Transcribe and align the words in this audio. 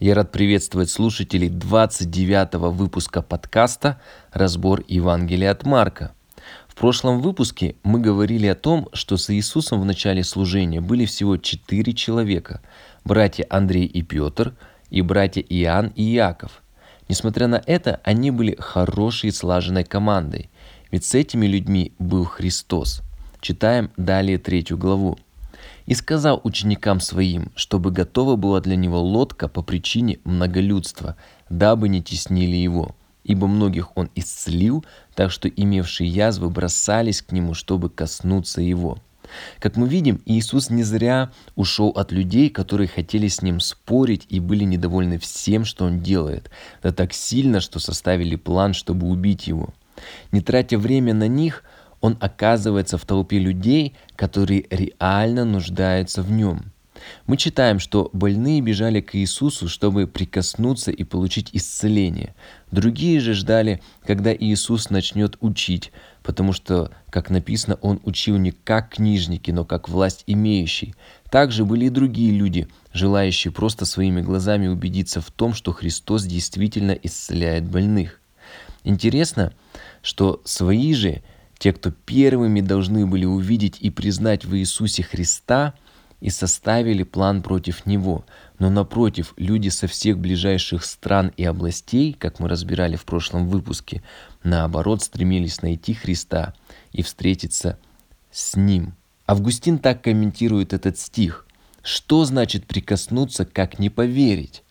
Я 0.00 0.14
рад 0.14 0.32
приветствовать 0.32 0.88
слушателей 0.88 1.50
29 1.50 2.54
выпуска 2.72 3.20
подкаста 3.20 4.00
«Разбор 4.32 4.82
Евангелия 4.88 5.50
от 5.50 5.66
Марка». 5.66 6.14
В 6.68 6.74
прошлом 6.74 7.20
выпуске 7.20 7.76
мы 7.82 8.00
говорили 8.00 8.46
о 8.46 8.54
том, 8.54 8.88
что 8.94 9.18
с 9.18 9.28
Иисусом 9.28 9.78
в 9.82 9.84
начале 9.84 10.24
служения 10.24 10.80
были 10.80 11.04
всего 11.04 11.36
четыре 11.36 11.92
человека– 11.92 12.62
братья 13.04 13.44
Андрей 13.50 13.84
и 13.84 14.00
Петр 14.00 14.54
и 14.88 15.02
братья 15.02 15.42
Иоанн 15.42 15.92
и 15.94 16.14
Иаков. 16.14 16.62
Несмотря 17.10 17.46
на 17.46 17.62
это, 17.66 18.00
они 18.02 18.30
были 18.30 18.56
хорошей 18.58 19.28
и 19.28 19.32
слаженной 19.32 19.84
командой, 19.84 20.48
ведь 20.90 21.04
с 21.04 21.14
этими 21.14 21.44
людьми 21.44 21.92
был 21.98 22.24
Христос. 22.24 23.02
Читаем 23.42 23.90
далее 23.98 24.38
третью 24.38 24.78
главу– 24.78 25.18
и 25.90 25.94
сказал 25.94 26.40
ученикам 26.44 27.00
своим, 27.00 27.50
чтобы 27.56 27.90
готова 27.90 28.36
была 28.36 28.60
для 28.60 28.76
него 28.76 29.02
лодка 29.02 29.48
по 29.48 29.60
причине 29.60 30.20
многолюдства, 30.22 31.16
дабы 31.48 31.88
не 31.88 32.00
теснили 32.00 32.54
его. 32.54 32.94
Ибо 33.24 33.48
многих 33.48 33.96
он 33.96 34.08
исцелил, 34.14 34.84
так 35.16 35.32
что 35.32 35.48
имевшие 35.48 36.08
язвы 36.08 36.48
бросались 36.48 37.22
к 37.22 37.32
нему, 37.32 37.54
чтобы 37.54 37.90
коснуться 37.90 38.60
его. 38.60 38.98
Как 39.58 39.76
мы 39.76 39.88
видим, 39.88 40.22
Иисус 40.26 40.70
не 40.70 40.84
зря 40.84 41.32
ушел 41.56 41.88
от 41.88 42.12
людей, 42.12 42.50
которые 42.50 42.86
хотели 42.86 43.26
с 43.26 43.42
ним 43.42 43.58
спорить 43.58 44.26
и 44.28 44.38
были 44.38 44.62
недовольны 44.62 45.18
всем, 45.18 45.64
что 45.64 45.86
он 45.86 45.98
делает, 45.98 46.52
да 46.84 46.92
так 46.92 47.12
сильно, 47.12 47.60
что 47.60 47.80
составили 47.80 48.36
план, 48.36 48.74
чтобы 48.74 49.08
убить 49.08 49.48
его. 49.48 49.74
Не 50.30 50.40
тратя 50.40 50.78
время 50.78 51.14
на 51.14 51.26
них, 51.26 51.64
он 52.00 52.16
оказывается 52.20 52.98
в 52.98 53.04
толпе 53.04 53.38
людей, 53.38 53.94
которые 54.16 54.66
реально 54.70 55.44
нуждаются 55.44 56.22
в 56.22 56.30
нем. 56.30 56.72
Мы 57.26 57.36
читаем, 57.36 57.78
что 57.78 58.10
больные 58.12 58.60
бежали 58.60 59.00
к 59.00 59.14
Иисусу, 59.14 59.68
чтобы 59.68 60.06
прикоснуться 60.06 60.90
и 60.90 61.04
получить 61.04 61.50
исцеление. 61.52 62.34
Другие 62.70 63.20
же 63.20 63.34
ждали, 63.34 63.80
когда 64.04 64.34
Иисус 64.34 64.90
начнет 64.90 65.36
учить, 65.40 65.92
потому 66.22 66.52
что, 66.52 66.90
как 67.08 67.30
написано, 67.30 67.78
Он 67.80 68.00
учил 68.04 68.36
не 68.36 68.50
как 68.50 68.90
книжники, 68.90 69.50
но 69.50 69.64
как 69.64 69.88
власть 69.88 70.24
имеющий. 70.26 70.94
Также 71.30 71.64
были 71.64 71.86
и 71.86 71.90
другие 71.90 72.32
люди, 72.32 72.68
желающие 72.92 73.52
просто 73.52 73.86
своими 73.86 74.20
глазами 74.20 74.66
убедиться 74.66 75.20
в 75.20 75.30
том, 75.30 75.54
что 75.54 75.72
Христос 75.72 76.24
действительно 76.24 76.92
исцеляет 76.92 77.64
больных. 77.68 78.20
Интересно, 78.84 79.52
что 80.02 80.40
свои 80.44 80.94
же 80.94 81.22
те, 81.60 81.74
кто 81.74 81.90
первыми 81.90 82.62
должны 82.62 83.06
были 83.06 83.26
увидеть 83.26 83.76
и 83.80 83.90
признать 83.90 84.46
в 84.46 84.56
Иисусе 84.56 85.02
Христа 85.02 85.74
и 86.20 86.30
составили 86.30 87.02
план 87.02 87.42
против 87.42 87.84
Него. 87.84 88.24
Но 88.58 88.70
напротив, 88.70 89.34
люди 89.36 89.68
со 89.68 89.86
всех 89.86 90.18
ближайших 90.18 90.82
стран 90.82 91.32
и 91.36 91.44
областей, 91.44 92.14
как 92.18 92.40
мы 92.40 92.48
разбирали 92.48 92.96
в 92.96 93.04
прошлом 93.04 93.46
выпуске, 93.46 94.02
наоборот 94.42 95.02
стремились 95.02 95.60
найти 95.60 95.92
Христа 95.92 96.54
и 96.92 97.02
встретиться 97.02 97.78
с 98.32 98.56
Ним. 98.56 98.94
Августин 99.26 99.78
так 99.78 100.02
комментирует 100.02 100.72
этот 100.72 100.98
стих. 100.98 101.46
Что 101.82 102.24
значит 102.24 102.66
прикоснуться, 102.66 103.44
как 103.44 103.78
не 103.78 103.90
поверить? 103.90 104.62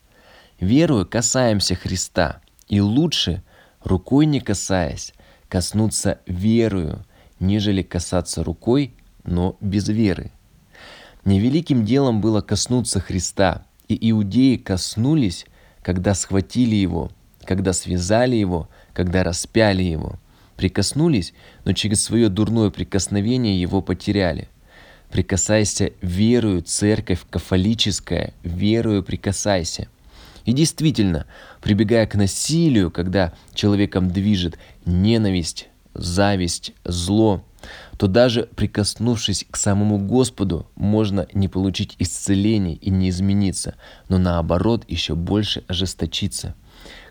Верую 0.59 1.05
касаемся 1.05 1.75
Христа, 1.75 2.41
и 2.67 2.81
лучше, 2.81 3.43
рукой 3.83 4.25
не 4.25 4.39
касаясь, 4.39 5.13
коснуться 5.49 6.19
верою, 6.27 7.03
нежели 7.39 7.81
касаться 7.81 8.43
рукой, 8.43 8.93
но 9.25 9.57
без 9.59 9.89
веры. 9.89 10.31
Невеликим 11.25 11.85
делом 11.85 12.21
было 12.21 12.41
коснуться 12.41 12.99
Христа, 12.99 13.65
и 13.87 14.11
иудеи 14.11 14.55
коснулись, 14.55 15.45
когда 15.81 16.13
схватили 16.13 16.75
Его, 16.75 17.11
когда 17.43 17.73
связали 17.73 18.35
Его, 18.35 18.69
когда 18.93 19.23
распяли 19.23 19.83
Его. 19.83 20.19
Прикоснулись, 20.55 21.33
но 21.65 21.73
через 21.73 22.03
свое 22.03 22.29
дурное 22.29 22.69
прикосновение 22.69 23.59
Его 23.59 23.81
потеряли. 23.81 24.49
Прикасайся 25.09 25.91
верою, 26.01 26.61
церковь 26.61 27.21
кафолическая, 27.29 28.33
верою 28.43 29.03
прикасайся– 29.03 29.87
и 30.45 30.53
действительно, 30.53 31.25
прибегая 31.61 32.05
к 32.07 32.15
насилию, 32.15 32.91
когда 32.91 33.33
человеком 33.53 34.09
движет 34.09 34.57
ненависть, 34.85 35.69
зависть, 35.93 36.73
зло, 36.83 37.43
то 37.97 38.07
даже 38.07 38.43
прикоснувшись 38.55 39.45
к 39.49 39.57
самому 39.57 39.97
Господу, 39.97 40.67
можно 40.75 41.27
не 41.33 41.47
получить 41.47 41.95
исцеление 41.99 42.75
и 42.75 42.89
не 42.89 43.09
измениться, 43.09 43.75
но 44.07 44.17
наоборот 44.17 44.85
еще 44.87 45.15
больше 45.15 45.63
ожесточиться. 45.67 46.55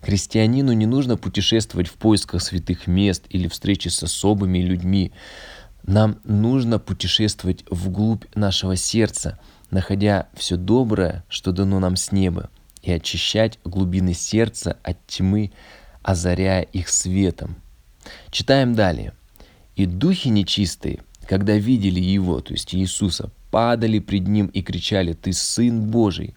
Христианину 0.00 0.72
не 0.72 0.86
нужно 0.86 1.16
путешествовать 1.16 1.88
в 1.88 1.94
поисках 1.94 2.42
святых 2.42 2.86
мест 2.86 3.24
или 3.28 3.48
встречи 3.48 3.88
с 3.88 4.02
особыми 4.02 4.60
людьми. 4.60 5.12
Нам 5.82 6.18
нужно 6.24 6.78
путешествовать 6.78 7.64
вглубь 7.70 8.24
нашего 8.34 8.76
сердца, 8.76 9.38
находя 9.70 10.28
все 10.34 10.56
доброе, 10.56 11.24
что 11.28 11.52
дано 11.52 11.80
нам 11.80 11.96
с 11.96 12.12
неба 12.12 12.48
и 12.88 12.92
очищать 12.92 13.58
глубины 13.64 14.14
сердца 14.14 14.78
от 14.82 15.06
тьмы, 15.06 15.52
озаряя 16.02 16.62
их 16.62 16.88
светом. 16.88 17.56
Читаем 18.30 18.74
далее. 18.74 19.12
«И 19.76 19.86
духи 19.86 20.28
нечистые, 20.28 21.00
когда 21.26 21.54
видели 21.56 22.00
Его, 22.00 22.40
то 22.40 22.52
есть 22.52 22.74
Иисуса, 22.74 23.30
падали 23.50 23.98
пред 23.98 24.26
Ним 24.26 24.46
и 24.46 24.62
кричали, 24.62 25.12
«Ты 25.12 25.32
Сын 25.32 25.90
Божий!» 25.90 26.34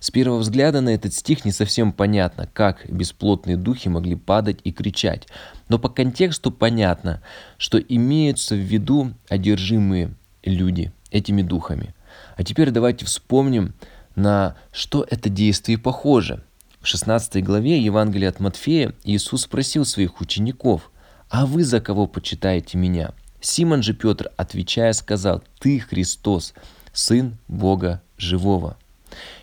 С 0.00 0.10
первого 0.10 0.38
взгляда 0.38 0.80
на 0.80 0.88
этот 0.88 1.14
стих 1.14 1.44
не 1.44 1.52
совсем 1.52 1.92
понятно, 1.92 2.48
как 2.52 2.90
бесплотные 2.90 3.56
духи 3.56 3.88
могли 3.88 4.16
падать 4.16 4.58
и 4.64 4.72
кричать, 4.72 5.28
но 5.68 5.78
по 5.78 5.88
контексту 5.88 6.50
понятно, 6.50 7.22
что 7.56 7.78
имеются 7.78 8.56
в 8.56 8.58
виду 8.58 9.12
одержимые 9.28 10.12
люди 10.42 10.92
этими 11.12 11.42
духами. 11.42 11.94
А 12.36 12.42
теперь 12.42 12.70
давайте 12.70 13.04
вспомним 13.04 13.74
на 14.14 14.56
что 14.72 15.06
это 15.08 15.28
действие 15.28 15.78
похоже. 15.78 16.42
В 16.80 16.86
16 16.86 17.44
главе 17.44 17.78
Евангелия 17.78 18.30
от 18.30 18.40
Матфея 18.40 18.94
Иисус 19.04 19.42
спросил 19.42 19.84
своих 19.84 20.20
учеников, 20.20 20.90
«А 21.28 21.46
вы 21.46 21.64
за 21.64 21.80
кого 21.80 22.06
почитаете 22.06 22.78
меня?» 22.78 23.12
Симон 23.40 23.82
же 23.82 23.94
Петр, 23.94 24.30
отвечая, 24.36 24.92
сказал, 24.92 25.42
«Ты 25.58 25.78
Христос, 25.78 26.54
Сын 26.92 27.38
Бога 27.48 28.02
Живого». 28.16 28.76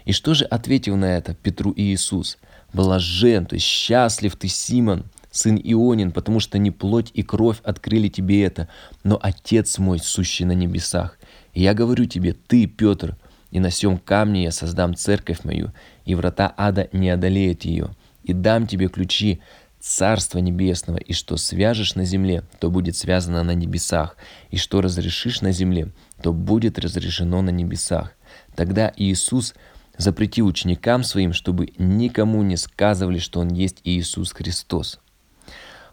И 0.06 0.13
что 0.13 0.33
же 0.33 0.45
ответил 0.45 0.95
на 0.95 1.17
это 1.17 1.33
Петру 1.35 1.72
и 1.72 1.83
Иисус? 1.83 2.38
«Блажен, 2.73 3.45
то 3.45 3.56
есть 3.56 3.66
счастлив 3.66 4.35
ты, 4.35 4.47
Симон, 4.47 5.06
сын 5.31 5.59
Ионин, 5.63 6.11
потому 6.11 6.39
что 6.39 6.57
не 6.57 6.72
плоть 6.72 7.11
и 7.13 7.23
кровь 7.23 7.59
открыли 7.63 8.07
тебе 8.07 8.44
это, 8.44 8.67
но 9.03 9.19
Отец 9.22 9.77
мой, 9.77 10.00
сущий 10.00 10.45
на 10.45 10.51
небесах. 10.51 11.17
И 11.53 11.61
я 11.61 11.73
говорю 11.73 12.06
тебе, 12.06 12.33
ты, 12.33 12.66
Петр, 12.66 13.16
и 13.52 13.59
на 13.59 13.72
сем 13.72 13.97
камне 13.97 14.44
я 14.44 14.52
создам 14.52 14.96
церковь 14.96 15.44
мою, 15.44 15.72
и 16.06 16.16
врата 16.16 16.53
ада 16.58 16.90
не 16.91 17.09
одолеют 17.09 17.66
ее. 17.66 17.96
И 18.24 18.34
дам 18.34 18.68
тебе 18.68 18.88
ключи 18.88 19.40
Царства 19.80 20.40
Небесного, 20.40 20.97
и 20.97 21.13
что 21.13 21.38
свяжешь 21.38 21.96
на 21.96 22.03
земле, 22.03 22.44
то 22.59 22.69
будет 22.69 22.97
связано 22.97 23.44
на 23.44 23.52
небесах, 23.52 24.18
и 24.50 24.57
что 24.57 24.81
разрешишь 24.81 25.41
на 25.41 25.52
земле, 25.52 25.91
то 26.22 26.34
будет 26.34 26.80
разрешено 26.80 27.41
на 27.41 27.52
небесах. 27.52 28.12
Тогда 28.56 28.91
Иисус 28.97 29.53
запретил 29.97 30.47
ученикам 30.47 31.03
своим, 31.03 31.31
чтобы 31.31 31.69
никому 31.78 32.44
не 32.44 32.57
сказывали, 32.57 33.19
что 33.19 33.40
Он 33.40 33.50
есть 33.50 33.80
Иисус 33.84 34.31
Христос. 34.31 35.00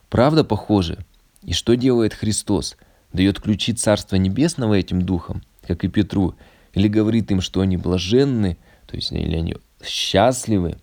Правда 0.08 0.44
похоже? 0.44 0.98
И 1.42 1.52
что 1.52 1.74
делает 1.76 2.14
Христос? 2.14 2.76
Дает 3.12 3.40
ключи 3.40 3.72
Царства 3.74 4.16
Небесного 4.16 4.74
этим 4.74 5.02
духом, 5.02 5.42
как 5.66 5.84
и 5.84 5.88
Петру, 5.88 6.34
или 6.74 6.88
говорит 6.88 7.30
им, 7.30 7.40
что 7.40 7.60
они 7.60 7.76
блаженны, 7.76 8.56
то 8.86 8.96
есть 8.96 9.12
или 9.12 9.36
они 9.36 9.56
счастливы. 9.84 10.76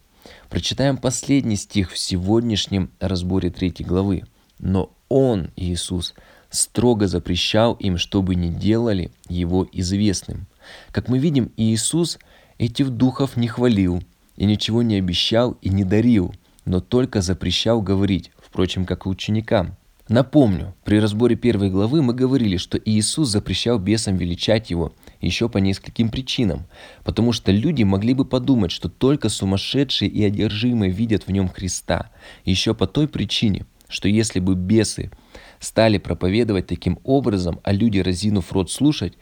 Прочитаем 0.49 0.97
последний 0.97 1.55
стих 1.55 1.91
в 1.91 1.97
сегодняшнем 1.97 2.91
разборе 2.99 3.49
третьей 3.49 3.85
главы. 3.85 4.23
Но 4.59 4.91
Он, 5.09 5.49
Иисус, 5.55 6.13
строго 6.49 7.07
запрещал 7.07 7.73
им, 7.75 7.97
чтобы 7.97 8.35
не 8.35 8.49
делали 8.49 9.11
Его 9.27 9.67
известным. 9.71 10.47
Как 10.91 11.07
мы 11.07 11.19
видим, 11.19 11.51
Иисус 11.57 12.19
этих 12.57 12.89
духов 12.89 13.37
не 13.37 13.47
хвалил, 13.47 14.03
и 14.35 14.45
ничего 14.45 14.81
не 14.81 14.95
обещал 14.95 15.57
и 15.61 15.69
не 15.69 15.83
дарил, 15.83 16.33
но 16.65 16.79
только 16.79 17.21
запрещал 17.21 17.81
говорить, 17.81 18.31
впрочем, 18.37 18.85
как 18.85 19.05
и 19.05 19.09
ученикам. 19.09 19.77
Напомню, 20.07 20.75
при 20.83 20.99
разборе 20.99 21.35
первой 21.35 21.69
главы 21.69 22.01
мы 22.01 22.13
говорили, 22.13 22.57
что 22.57 22.77
Иисус 22.77 23.29
запрещал 23.29 23.79
бесам 23.79 24.17
величать 24.17 24.69
Его 24.69 24.93
еще 25.21 25.47
по 25.49 25.59
нескольким 25.59 26.09
причинам, 26.09 26.65
потому 27.03 27.31
что 27.31 27.51
люди 27.51 27.83
могли 27.83 28.13
бы 28.13 28.25
подумать, 28.25 28.71
что 28.71 28.89
только 28.89 29.29
сумасшедшие 29.29 30.09
и 30.09 30.23
одержимые 30.23 30.91
видят 30.91 31.27
в 31.27 31.31
Нем 31.31 31.47
Христа, 31.47 32.09
еще 32.43 32.73
по 32.73 32.87
той 32.87 33.07
причине, 33.07 33.65
что 33.87 34.07
если 34.07 34.39
бы 34.39 34.55
бесы 34.55 35.11
стали 35.59 35.97
проповедовать 35.97 36.67
таким 36.67 36.99
образом, 37.03 37.59
а 37.63 37.71
люди, 37.71 37.99
разинув 37.99 38.51
рот, 38.51 38.71
слушать, 38.71 39.13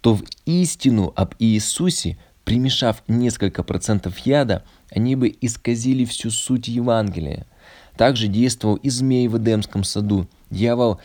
то 0.00 0.14
в 0.14 0.24
истину 0.46 1.12
об 1.16 1.34
Иисусе 1.38 2.16
Примешав 2.48 3.02
несколько 3.08 3.62
процентов 3.62 4.20
яда, 4.20 4.64
они 4.90 5.16
бы 5.16 5.36
исказили 5.42 6.06
всю 6.06 6.30
суть 6.30 6.66
Евангелия. 6.66 7.46
Также 7.94 8.26
действовал 8.26 8.76
и 8.76 8.88
змей 8.88 9.28
в 9.28 9.36
Эдемском 9.36 9.84
саду. 9.84 10.26
Дьявол 10.48 10.98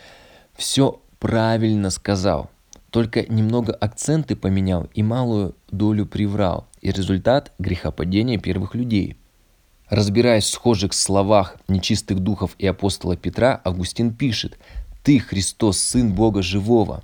все 0.56 1.02
правильно 1.18 1.90
сказал, 1.90 2.50
только 2.94 3.26
немного 3.26 3.72
акценты 3.72 4.36
поменял 4.36 4.88
и 4.94 5.02
малую 5.02 5.56
долю 5.72 6.06
приврал. 6.06 6.68
И 6.80 6.92
результат– 6.92 7.50
грехопадения 7.58 8.38
первых 8.38 8.76
людей. 8.76 9.16
Разбираясь 9.88 10.44
в 10.44 10.52
схожих 10.52 10.92
словах 10.92 11.56
нечистых 11.66 12.20
духов 12.20 12.54
и 12.56 12.68
апостола 12.68 13.16
Петра, 13.16 13.60
Августин 13.64 14.14
пишет 14.14 14.60
«Ты, 15.02 15.18
Христос, 15.18 15.78
Сын 15.78 16.12
Бога 16.14 16.40
Живого». 16.40 17.02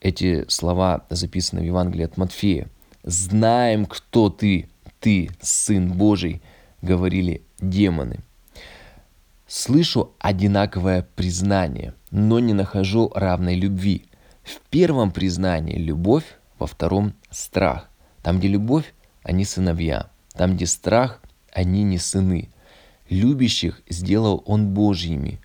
Эти 0.00 0.46
слова 0.48 1.04
записаны 1.10 1.60
в 1.60 1.64
Евангелии 1.64 2.06
от 2.06 2.16
Матфея. 2.16 2.70
«Знаем, 3.02 3.84
кто 3.84 4.30
ты, 4.30 4.70
ты, 4.98 5.28
Сын 5.42 5.92
Божий», 5.92 6.40
говорили 6.80 7.42
демоны. 7.60 8.20
Слышу 9.46 10.14
одинаковое 10.20 11.06
признание, 11.16 11.92
но 12.10 12.38
не 12.38 12.54
нахожу 12.54 13.12
равной 13.14 13.56
любви. 13.56 14.06
В 14.44 14.60
первом 14.68 15.10
признании 15.10 15.76
любовь, 15.76 16.24
во 16.58 16.66
втором 16.66 17.14
страх. 17.30 17.90
Там, 18.22 18.38
где 18.38 18.48
любовь, 18.48 18.94
они 19.22 19.44
сыновья. 19.44 20.10
Там, 20.34 20.54
где 20.54 20.66
страх, 20.66 21.20
они 21.52 21.82
не 21.82 21.98
сыны. 21.98 22.50
Любящих 23.08 23.82
сделал 23.88 24.42
он 24.46 24.68
Божьими. 24.74 25.40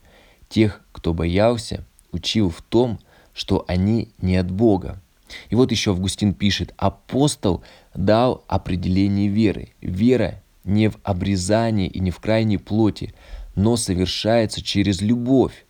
Тех, 0.50 0.82
кто 0.92 1.14
боялся, 1.14 1.86
учил 2.12 2.50
в 2.50 2.62
том, 2.62 3.00
что 3.34 3.64
они 3.68 4.12
не 4.20 4.36
от 4.36 4.52
Бога. 4.52 5.02
И 5.50 5.56
вот 5.56 5.72
еще 5.72 5.92
Августин 5.92 6.34
пишет, 6.34 6.74
апостол 6.78 7.64
дал 7.94 8.44
определение 8.48 9.28
веры. 9.28 9.70
Вера 9.82 10.42
не 10.64 10.90
в 10.90 10.98
обрезании 11.04 11.88
и 11.88 12.00
не 12.00 12.12
в 12.12 12.20
крайней 12.20 12.58
плоти, 12.58 13.14
но 13.56 13.78
совершается 13.78 14.62
через 14.62 15.02
любовь. 15.02 15.66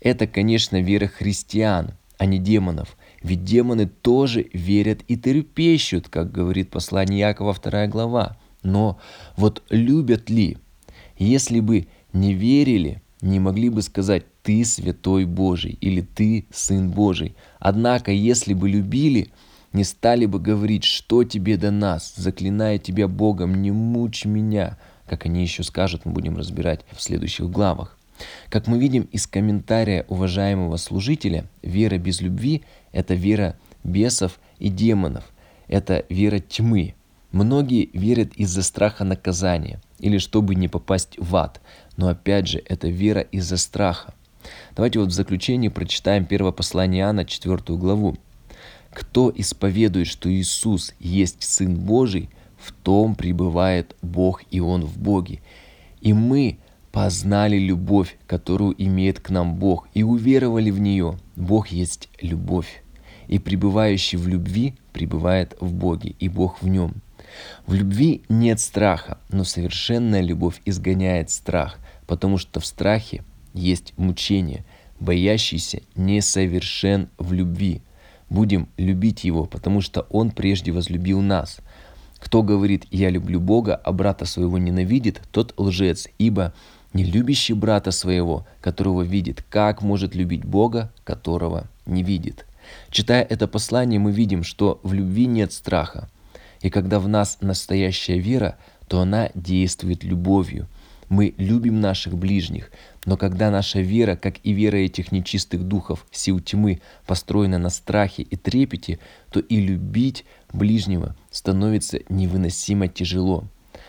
Это, 0.00 0.26
конечно, 0.26 0.80
вера 0.80 1.06
христиан, 1.06 1.94
а 2.18 2.26
не 2.26 2.38
демонов. 2.38 2.96
Ведь 3.22 3.44
демоны 3.44 3.86
тоже 3.86 4.48
верят 4.52 5.02
и 5.08 5.16
трепещут, 5.16 6.08
как 6.08 6.30
говорит 6.30 6.70
послание 6.70 7.20
Якова 7.20 7.54
2 7.54 7.86
глава. 7.86 8.36
Но 8.62 8.98
вот 9.36 9.62
любят 9.70 10.28
ли? 10.28 10.58
Если 11.16 11.60
бы 11.60 11.88
не 12.12 12.34
верили, 12.34 13.02
не 13.20 13.40
могли 13.40 13.70
бы 13.70 13.82
сказать 13.82 14.24
«ты 14.42 14.64
святой 14.64 15.24
Божий» 15.24 15.78
или 15.80 16.00
«ты 16.00 16.46
сын 16.52 16.90
Божий». 16.90 17.34
Однако, 17.58 18.12
если 18.12 18.54
бы 18.54 18.68
любили, 18.68 19.30
не 19.72 19.84
стали 19.84 20.26
бы 20.26 20.38
говорить 20.38 20.84
«что 20.84 21.24
тебе 21.24 21.56
до 21.56 21.70
нас», 21.70 22.14
заклиная 22.16 22.78
тебя 22.78 23.08
Богом 23.08 23.60
«не 23.62 23.70
мучь 23.72 24.24
меня», 24.24 24.78
как 25.06 25.26
они 25.26 25.42
еще 25.42 25.62
скажут, 25.62 26.04
мы 26.04 26.12
будем 26.12 26.36
разбирать 26.36 26.84
в 26.92 27.02
следующих 27.02 27.50
главах. 27.50 27.97
Как 28.48 28.66
мы 28.66 28.78
видим 28.78 29.02
из 29.12 29.26
комментария 29.26 30.04
уважаемого 30.08 30.76
служителя, 30.76 31.46
вера 31.62 31.98
без 31.98 32.20
любви– 32.20 32.62
это 32.92 33.14
вера 33.14 33.56
бесов 33.84 34.38
и 34.58 34.68
демонов, 34.68 35.24
это 35.68 36.04
вера 36.08 36.38
тьмы, 36.38 36.94
Многие 37.30 37.90
верят 37.92 38.32
из-за 38.34 38.62
страха 38.62 39.04
наказания 39.04 39.80
или 39.98 40.16
чтобы 40.18 40.54
не 40.54 40.68
попасть 40.68 41.14
в 41.18 41.36
ад, 41.36 41.60
но 41.96 42.08
опять 42.08 42.48
же 42.48 42.62
это 42.64 42.88
вера 42.88 43.20
из-за 43.20 43.58
страха. 43.58 44.14
Давайте 44.74 44.98
вот 44.98 45.08
в 45.08 45.12
заключение 45.12 45.70
прочитаем 45.70 46.24
первое 46.24 46.52
послание 46.52 47.02
Иоанна, 47.02 47.26
4 47.26 47.58
главу. 47.76 48.16
«Кто 48.90 49.30
исповедует, 49.34 50.06
что 50.06 50.32
Иисус 50.32 50.94
есть 50.98 51.42
Сын 51.42 51.76
Божий, 51.76 52.30
в 52.56 52.72
том 52.72 53.14
пребывает 53.14 53.94
Бог 54.00 54.42
и 54.50 54.60
Он 54.60 54.84
в 54.84 54.98
Боге. 54.98 55.42
И 56.00 56.14
мы 56.14 56.58
познали 56.92 57.58
любовь, 57.58 58.18
которую 58.26 58.74
имеет 58.82 59.20
к 59.20 59.30
нам 59.30 59.54
Бог, 59.56 59.88
и 59.94 60.02
уверовали 60.02 60.70
в 60.70 60.80
нее. 60.80 61.18
Бог 61.36 61.68
есть 61.68 62.08
любовь. 62.20 62.82
И 63.26 63.38
пребывающий 63.38 64.16
в 64.16 64.26
любви 64.26 64.74
пребывает 64.92 65.56
в 65.60 65.72
Боге, 65.72 66.14
и 66.18 66.28
Бог 66.28 66.62
в 66.62 66.68
нем. 66.68 66.94
В 67.66 67.74
любви 67.74 68.22
нет 68.28 68.58
страха, 68.60 69.18
но 69.30 69.44
совершенная 69.44 70.22
любовь 70.22 70.60
изгоняет 70.64 71.30
страх, 71.30 71.78
потому 72.06 72.38
что 72.38 72.60
в 72.60 72.66
страхе 72.66 73.22
есть 73.52 73.92
мучение. 73.96 74.64
Боящийся 74.98 75.82
несовершен 75.94 77.08
в 77.18 77.32
любви. 77.32 77.82
Будем 78.30 78.68
любить 78.76 79.24
его, 79.24 79.44
потому 79.44 79.80
что 79.80 80.02
он 80.10 80.30
прежде 80.30 80.72
возлюбил 80.72 81.20
нас. 81.20 81.58
Кто 82.18 82.42
говорит 82.42 82.86
«я 82.90 83.10
люблю 83.10 83.40
Бога», 83.40 83.76
а 83.76 83.92
брата 83.92 84.24
своего 84.24 84.58
ненавидит, 84.58 85.22
тот 85.30 85.54
лжец, 85.56 86.08
ибо 86.18 86.52
не 86.92 87.04
любящий 87.04 87.54
брата 87.54 87.90
своего, 87.90 88.46
которого 88.60 89.02
видит, 89.02 89.44
как 89.48 89.82
может 89.82 90.14
любить 90.14 90.44
Бога, 90.44 90.92
которого 91.04 91.66
не 91.86 92.02
видит. 92.02 92.46
Читая 92.90 93.22
это 93.22 93.48
послание, 93.48 93.98
мы 93.98 94.12
видим, 94.12 94.42
что 94.42 94.80
в 94.82 94.92
любви 94.92 95.26
нет 95.26 95.52
страха, 95.52 96.08
и 96.60 96.70
когда 96.70 96.98
в 96.98 97.08
нас 97.08 97.38
настоящая 97.40 98.18
вера, 98.18 98.56
то 98.88 99.00
она 99.00 99.30
действует 99.34 100.04
любовью. 100.04 100.66
Мы 101.08 101.34
любим 101.38 101.80
наших 101.80 102.18
ближних, 102.18 102.70
но 103.06 103.16
когда 103.16 103.50
наша 103.50 103.80
вера, 103.80 104.16
как 104.16 104.36
и 104.42 104.52
вера 104.52 104.76
этих 104.76 105.10
нечистых 105.10 105.62
духов, 105.62 106.06
сил 106.10 106.40
тьмы, 106.40 106.80
построена 107.06 107.58
на 107.58 107.70
страхе 107.70 108.22
и 108.22 108.36
трепете, 108.36 108.98
то 109.30 109.40
и 109.40 109.56
любить 109.58 110.26
ближнего 110.52 111.16
становится 111.30 112.00
невыносимо 112.10 112.88
тяжело. 112.88 113.44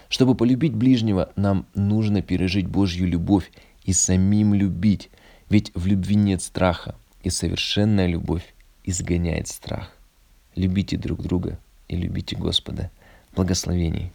Чтобы 0.10 0.36
полюбить 0.36 0.76
ближнего, 0.76 1.32
нам 1.36 1.66
нужно 1.74 2.22
пережить 2.22 2.68
Божью 2.68 3.08
любовь 3.08 3.52
и 3.86 3.94
самим 3.94 4.54
любить, 4.54 5.10
ведь 5.50 5.72
в 5.76 5.86
любви 5.86 6.16
нет 6.16 6.42
страха, 6.42 6.96
и 7.24 7.30
совершенная 7.30 8.08
любовь 8.08 8.54
изгоняет 8.84 9.48
страх. 9.48 9.96
Любите 10.56 10.98
друг 10.98 11.22
друга– 11.22 11.58
и 11.90 11.98
любите 11.98 12.36
Господа. 12.38 12.92
Благословений. 13.36 14.12